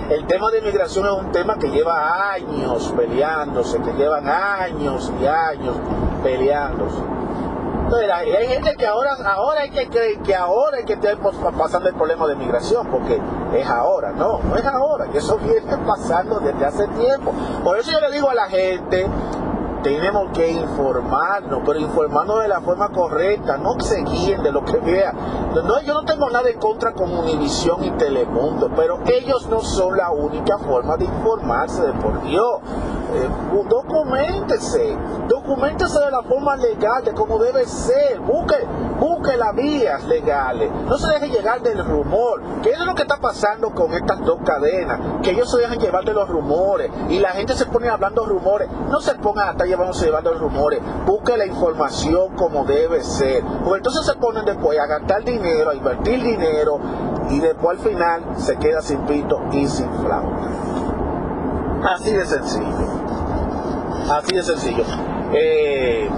El 0.10 0.26
tema 0.28 0.52
de 0.52 0.60
inmigración 0.60 1.06
es 1.06 1.12
un 1.12 1.32
tema 1.32 1.58
que 1.58 1.70
lleva 1.70 2.32
años 2.34 2.94
peleándose, 2.96 3.80
que 3.82 3.94
llevan 3.94 4.28
años 4.28 5.12
y 5.22 5.26
años 5.26 5.76
peleándose 6.24 7.02
y 8.00 8.32
hay 8.32 8.48
gente 8.48 8.76
que 8.76 8.86
ahora, 8.86 9.18
ahora 9.26 9.62
hay 9.62 9.70
que 9.70 9.88
creer 9.88 10.20
que 10.20 10.34
ahora 10.34 10.78
hay 10.78 10.86
que 10.86 10.94
estar 10.94 11.18
pasando 11.58 11.90
el 11.90 11.96
problema 11.96 12.26
de 12.28 12.36
migración, 12.36 12.88
porque 12.88 13.20
es 13.54 13.68
ahora, 13.68 14.12
no, 14.12 14.40
no 14.40 14.56
es 14.56 14.66
ahora, 14.66 15.08
y 15.14 15.18
eso 15.18 15.38
viene 15.44 15.78
pasando 15.86 16.40
desde 16.40 16.66
hace 16.66 16.88
tiempo. 16.88 17.34
Por 17.64 17.78
eso 17.78 17.92
yo 17.92 18.00
le 18.00 18.12
digo 18.12 18.30
a 18.30 18.34
la 18.34 18.48
gente, 18.48 19.08
tenemos 19.82 20.32
que 20.32 20.52
informarnos, 20.52 21.62
pero 21.66 21.80
informarnos 21.80 22.42
de 22.42 22.48
la 22.48 22.62
forma 22.62 22.90
correcta, 22.90 23.58
no 23.58 23.80
seguir 23.80 24.40
de 24.42 24.52
lo 24.52 24.64
que 24.64 24.78
vea. 24.78 25.14
No, 25.54 25.82
yo 25.82 25.94
no 25.94 26.06
tengo 26.06 26.30
nada 26.30 26.50
en 26.50 26.60
contra 26.60 26.94
con 26.94 27.12
Univisión 27.12 27.84
y 27.84 27.92
Telemundo, 27.92 28.70
pero 28.76 29.00
ellos 29.06 29.48
no 29.50 29.62
son 29.62 29.98
la 29.98 30.12
única 30.12 30.58
forma 30.60 30.98
de 30.98 31.06
informarse 31.06 31.84
de 31.84 31.94
por 31.94 32.22
Dios. 32.24 32.60
Eh, 33.14 33.30
documentese, 33.68 34.98
documentese 35.28 36.00
de 36.00 36.12
la 36.12 36.22
forma 36.24 36.56
legal, 36.56 37.04
de 37.04 37.12
cómo 37.14 37.40
debe 37.40 37.66
ser, 37.66 38.20
busque, 38.22 38.56
busque 39.00 39.36
las 39.36 39.54
vías 39.54 40.04
legales, 40.06 40.72
no 40.88 40.98
se 40.98 41.12
deje 41.14 41.30
llegar 41.30 41.62
del 41.62 41.84
rumor, 41.84 42.42
que 42.62 42.70
es 42.70 42.80
lo 42.80 42.96
que 42.96 43.02
está 43.02 43.18
pasando 43.18 43.72
con 43.72 43.94
estas 43.94 44.22
dos 44.22 44.40
cadenas, 44.46 45.00
que 45.24 45.32
ellos 45.32 45.52
se 45.52 45.60
dejan 45.60 45.78
llevar 45.80 46.06
de 46.06 46.14
los 46.14 46.30
rumores 46.30 46.90
y 47.10 47.20
la 47.20 47.32
gente 47.32 47.54
se 47.56 47.66
pone 47.66 47.90
hablando 47.90 48.26
rumores, 48.26 48.70
no 48.90 49.02
se 49.02 49.16
pongan 49.16 49.50
a 49.50 49.52
estar 49.52 49.68
llevándose 49.68 50.06
llevando 50.06 50.34
rumores, 50.34 50.82
busque 51.06 51.36
la 51.36 51.46
información 51.46 52.36
como 52.36 52.64
debe 52.64 53.04
ser, 53.04 53.44
porque 53.64 53.78
entonces 53.78 54.06
se 54.06 54.16
ponen 54.16 54.46
después 54.46 54.80
a 54.80 54.86
gastar 54.86 55.24
dinero, 55.26 55.72
a 55.72 55.76
invertir 55.76 56.24
dinero 56.24 56.80
y 57.30 57.40
después 57.40 57.78
al 57.78 57.84
final 57.86 58.24
se 58.38 58.56
queda 58.58 58.82
sin 58.82 59.00
pito 59.00 59.42
y 59.52 59.68
sin 59.68 59.90
flauta. 59.96 60.50
Así 61.84 62.12
de 62.12 62.26
sencillo. 62.26 63.01
Así 64.12 64.36
de 64.36 64.44
sencillo. 64.44 64.84
Eh, 65.34 66.10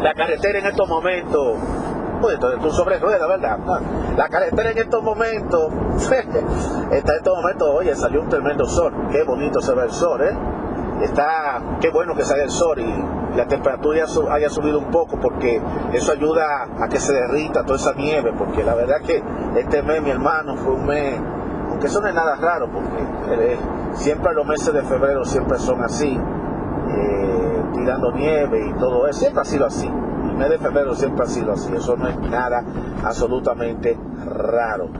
la 0.00 0.14
carretera 0.14 0.60
en 0.60 0.66
estos 0.66 0.88
momentos, 0.88 1.58
pues 2.22 2.38
tú 2.38 2.70
sobre 2.70 2.98
rueda, 2.98 3.26
¿verdad? 3.26 3.58
La 4.16 4.28
carretera 4.30 4.70
en 4.70 4.78
estos 4.78 5.02
momentos, 5.02 5.70
está 6.90 7.12
en 7.12 7.18
estos 7.18 7.36
momentos, 7.36 7.68
oye, 7.68 7.94
salió 7.94 8.22
un 8.22 8.30
tremendo 8.30 8.64
sol. 8.64 8.94
Qué 9.12 9.24
bonito 9.24 9.60
se 9.60 9.74
ve 9.74 9.82
el 9.84 9.90
sol, 9.90 10.22
¿eh? 10.22 10.34
Está, 11.02 11.60
qué 11.80 11.90
bueno 11.90 12.14
que 12.14 12.24
salga 12.24 12.44
el 12.44 12.50
sol 12.50 12.78
y 12.78 13.36
la 13.36 13.46
temperatura 13.46 14.04
haya 14.30 14.48
subido 14.48 14.78
un 14.78 14.90
poco 14.90 15.20
porque 15.20 15.60
eso 15.92 16.12
ayuda 16.12 16.66
a 16.80 16.88
que 16.88 16.98
se 16.98 17.12
derrita 17.12 17.62
toda 17.64 17.76
esa 17.76 17.92
nieve, 17.92 18.32
porque 18.36 18.64
la 18.64 18.74
verdad 18.74 19.02
que 19.02 19.22
este 19.56 19.82
mes, 19.82 20.02
mi 20.02 20.10
hermano, 20.10 20.56
fue 20.56 20.72
un 20.72 20.86
mes, 20.86 21.20
aunque 21.68 21.86
eso 21.86 22.00
no 22.00 22.08
es 22.08 22.14
nada 22.14 22.36
raro, 22.36 22.68
porque 22.72 23.52
eh, 23.52 23.58
siempre 23.92 24.32
los 24.34 24.46
meses 24.46 24.72
de 24.72 24.82
febrero 24.82 25.24
siempre 25.24 25.58
son 25.58 25.82
así, 25.84 26.18
eh, 26.98 27.62
tirando 27.74 28.12
nieve 28.12 28.68
y 28.68 28.78
todo 28.78 29.06
eso. 29.06 29.20
Siempre 29.20 29.42
ha 29.42 29.44
sido 29.44 29.66
así. 29.66 29.86
El 29.86 30.36
mes 30.36 30.50
de 30.50 30.58
febrero 30.58 30.94
siempre 30.94 31.24
ha 31.24 31.28
sido 31.28 31.52
así. 31.52 31.72
Eso 31.74 31.96
no 31.96 32.08
es 32.08 32.18
nada 32.18 32.64
absolutamente 33.04 33.98
raro. 34.24 34.90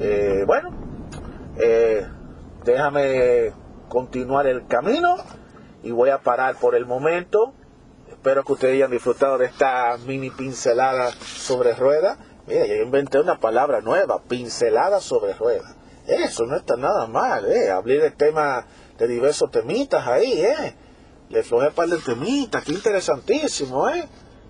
Eh, 0.00 0.44
bueno, 0.46 0.70
eh, 1.58 2.06
déjame 2.64 3.52
continuar 3.88 4.46
el 4.46 4.66
camino 4.66 5.16
y 5.82 5.90
voy 5.90 6.10
a 6.10 6.18
parar 6.18 6.56
por 6.56 6.74
el 6.74 6.86
momento. 6.86 7.54
Espero 8.08 8.44
que 8.44 8.52
ustedes 8.52 8.74
hayan 8.74 8.90
disfrutado 8.90 9.38
de 9.38 9.46
esta 9.46 9.96
mini 10.06 10.30
pincelada 10.30 11.10
sobre 11.10 11.74
rueda. 11.74 12.18
Mira, 12.46 12.66
yo 12.66 12.74
inventé 12.76 13.20
una 13.20 13.38
palabra 13.38 13.80
nueva, 13.80 14.22
pincelada 14.22 15.00
sobre 15.00 15.34
rueda. 15.34 15.76
Eso 16.06 16.46
no 16.46 16.56
está 16.56 16.76
nada 16.76 17.06
mal, 17.06 17.50
¿eh? 17.50 17.70
Hablé 17.70 17.98
de 17.98 18.10
temas, 18.10 18.64
de 18.98 19.06
diversos 19.06 19.50
temitas 19.50 20.06
ahí, 20.06 20.40
¿eh? 20.40 20.74
Le 21.32 21.42
floje 21.42 21.70
para 21.70 21.94
el 21.94 22.04
temita, 22.04 22.60
qué 22.60 22.72
interesantísimo, 22.72 23.88
¿eh? 23.88 24.04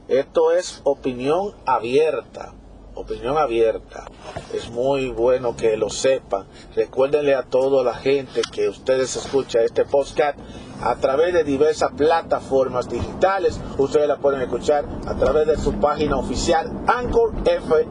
Esto 0.09 0.51
es 0.51 0.81
opinión 0.83 1.55
abierta, 1.65 2.55
opinión 2.97 3.39
abierta. 3.39 4.07
Es 4.53 4.69
muy 4.69 5.07
bueno 5.07 5.57
que 5.57 5.77
lo 5.77 5.91
sepan. 5.91 6.49
Recuérdenle 6.75 7.37
a 7.37 7.45
toda 7.45 7.85
la 7.85 7.95
gente 7.95 8.43
que 8.51 8.69
ustedes 8.69 9.15
escuchan 9.15 9.63
este 9.63 9.85
podcast 9.85 10.37
a 10.83 10.97
través 10.97 11.33
de 11.33 11.45
diversas 11.45 11.93
plataformas 11.93 12.89
digitales. 12.89 13.61
Ustedes 13.79 14.09
la 14.09 14.19
pueden 14.19 14.43
escuchar 14.43 14.85
a 15.07 15.15
través 15.15 15.47
de 15.47 15.57
su 15.57 15.75
página 15.75 16.17
oficial 16.17 16.71
anchorfm.com 16.87 17.83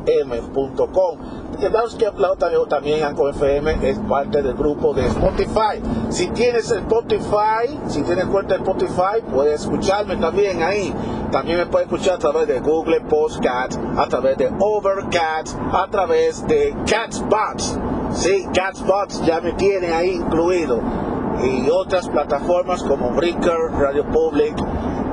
Daos 1.70 1.94
que 1.96 2.08
aplaudo 2.08 2.66
también 2.66 3.04
Anchor 3.04 3.36
FM 3.36 3.88
es 3.88 4.00
parte 4.00 4.42
del 4.42 4.56
grupo 4.56 4.94
de 4.94 5.06
Spotify. 5.06 5.80
Si 6.10 6.28
tienes 6.30 6.72
Spotify, 6.72 7.80
si 7.88 8.02
tienes 8.02 8.26
cuenta 8.26 8.56
de 8.56 8.62
Spotify, 8.62 9.22
puedes 9.32 9.62
escucharme 9.62 10.16
también 10.18 10.64
ahí. 10.64 10.92
También 11.32 11.60
me 11.60 11.66
puedes 11.68 11.88
escuchar 11.88 12.16
a 12.16 12.18
través 12.18 12.48
de 12.48 12.60
Google 12.62 13.02
Podcast, 13.02 13.80
a 13.96 14.08
través 14.08 14.38
de 14.38 14.52
Overcast, 14.60 15.56
a 15.72 15.88
través 15.90 16.46
de 16.48 16.76
Catsbox. 16.90 17.78
Sí, 18.14 18.48
Catsbox 18.54 19.24
ya 19.24 19.40
me 19.40 19.54
tiene 19.54 19.94
ahí 19.94 20.16
incluido. 20.16 21.11
Y 21.44 21.70
otras 21.70 22.08
plataformas 22.10 22.84
como 22.84 23.12
Breaker, 23.12 23.72
Radio 23.80 24.06
Public 24.06 24.56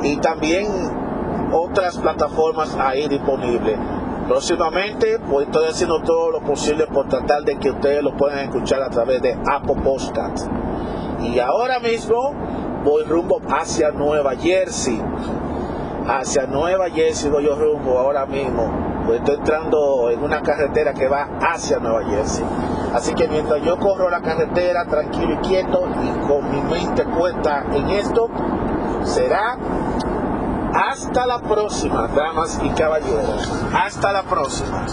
y 0.03 0.17
también 0.19 0.67
otras 1.53 1.97
plataformas 1.99 2.77
ahí 2.79 3.09
disponibles. 3.09 3.79
Próximamente, 4.29 5.19
pues 5.21 5.47
estoy 5.47 5.69
haciendo 5.69 6.03
todo 6.03 6.31
lo 6.31 6.41
posible 6.41 6.87
por 6.87 7.09
tratar 7.09 7.45
de 7.45 7.57
que 7.59 7.71
ustedes 7.71 8.03
lo 8.03 8.15
puedan 8.15 8.41
escuchar 8.41 8.83
a 8.83 8.91
través 8.91 9.23
de 9.23 9.39
Apple 9.51 9.77
Podcasts. 9.83 10.47
Y 11.23 11.39
ahora 11.39 11.81
mismo 11.81 12.35
voy 12.85 13.05
rumbo 13.05 13.41
hacia 13.49 13.91
Nueva 13.91 14.37
Jersey. 14.37 15.01
Hacia 16.07 16.47
Nueva 16.47 16.91
Jersey 16.91 17.31
voy 17.31 17.45
yo 17.45 17.55
rumbo 17.55 17.99
ahora 17.99 18.27
mismo. 18.27 18.71
Pues 19.07 19.21
estoy 19.21 19.37
entrando 19.37 20.11
en 20.11 20.23
una 20.23 20.43
carretera 20.43 20.93
que 20.93 21.09
va 21.09 21.29
hacia 21.41 21.79
Nueva 21.79 22.05
Jersey. 22.05 22.45
Así 22.95 23.14
que 23.14 23.28
mientras 23.28 23.62
yo 23.62 23.78
corro 23.78 24.09
la 24.09 24.21
carretera 24.21 24.85
tranquilo 24.87 25.35
y 25.35 25.49
quieto 25.49 25.87
y 26.02 26.26
con 26.26 26.50
mi 26.50 26.61
mente 26.62 27.04
puesta 27.04 27.64
en 27.73 27.90
esto, 27.90 28.28
será 29.04 29.57
hasta 30.75 31.26
la 31.26 31.40
próxima, 31.40 32.09
damas 32.09 32.59
y 32.62 32.68
caballeros. 32.71 33.49
Hasta 33.75 34.12
la 34.12 34.23
próxima. 34.23 34.87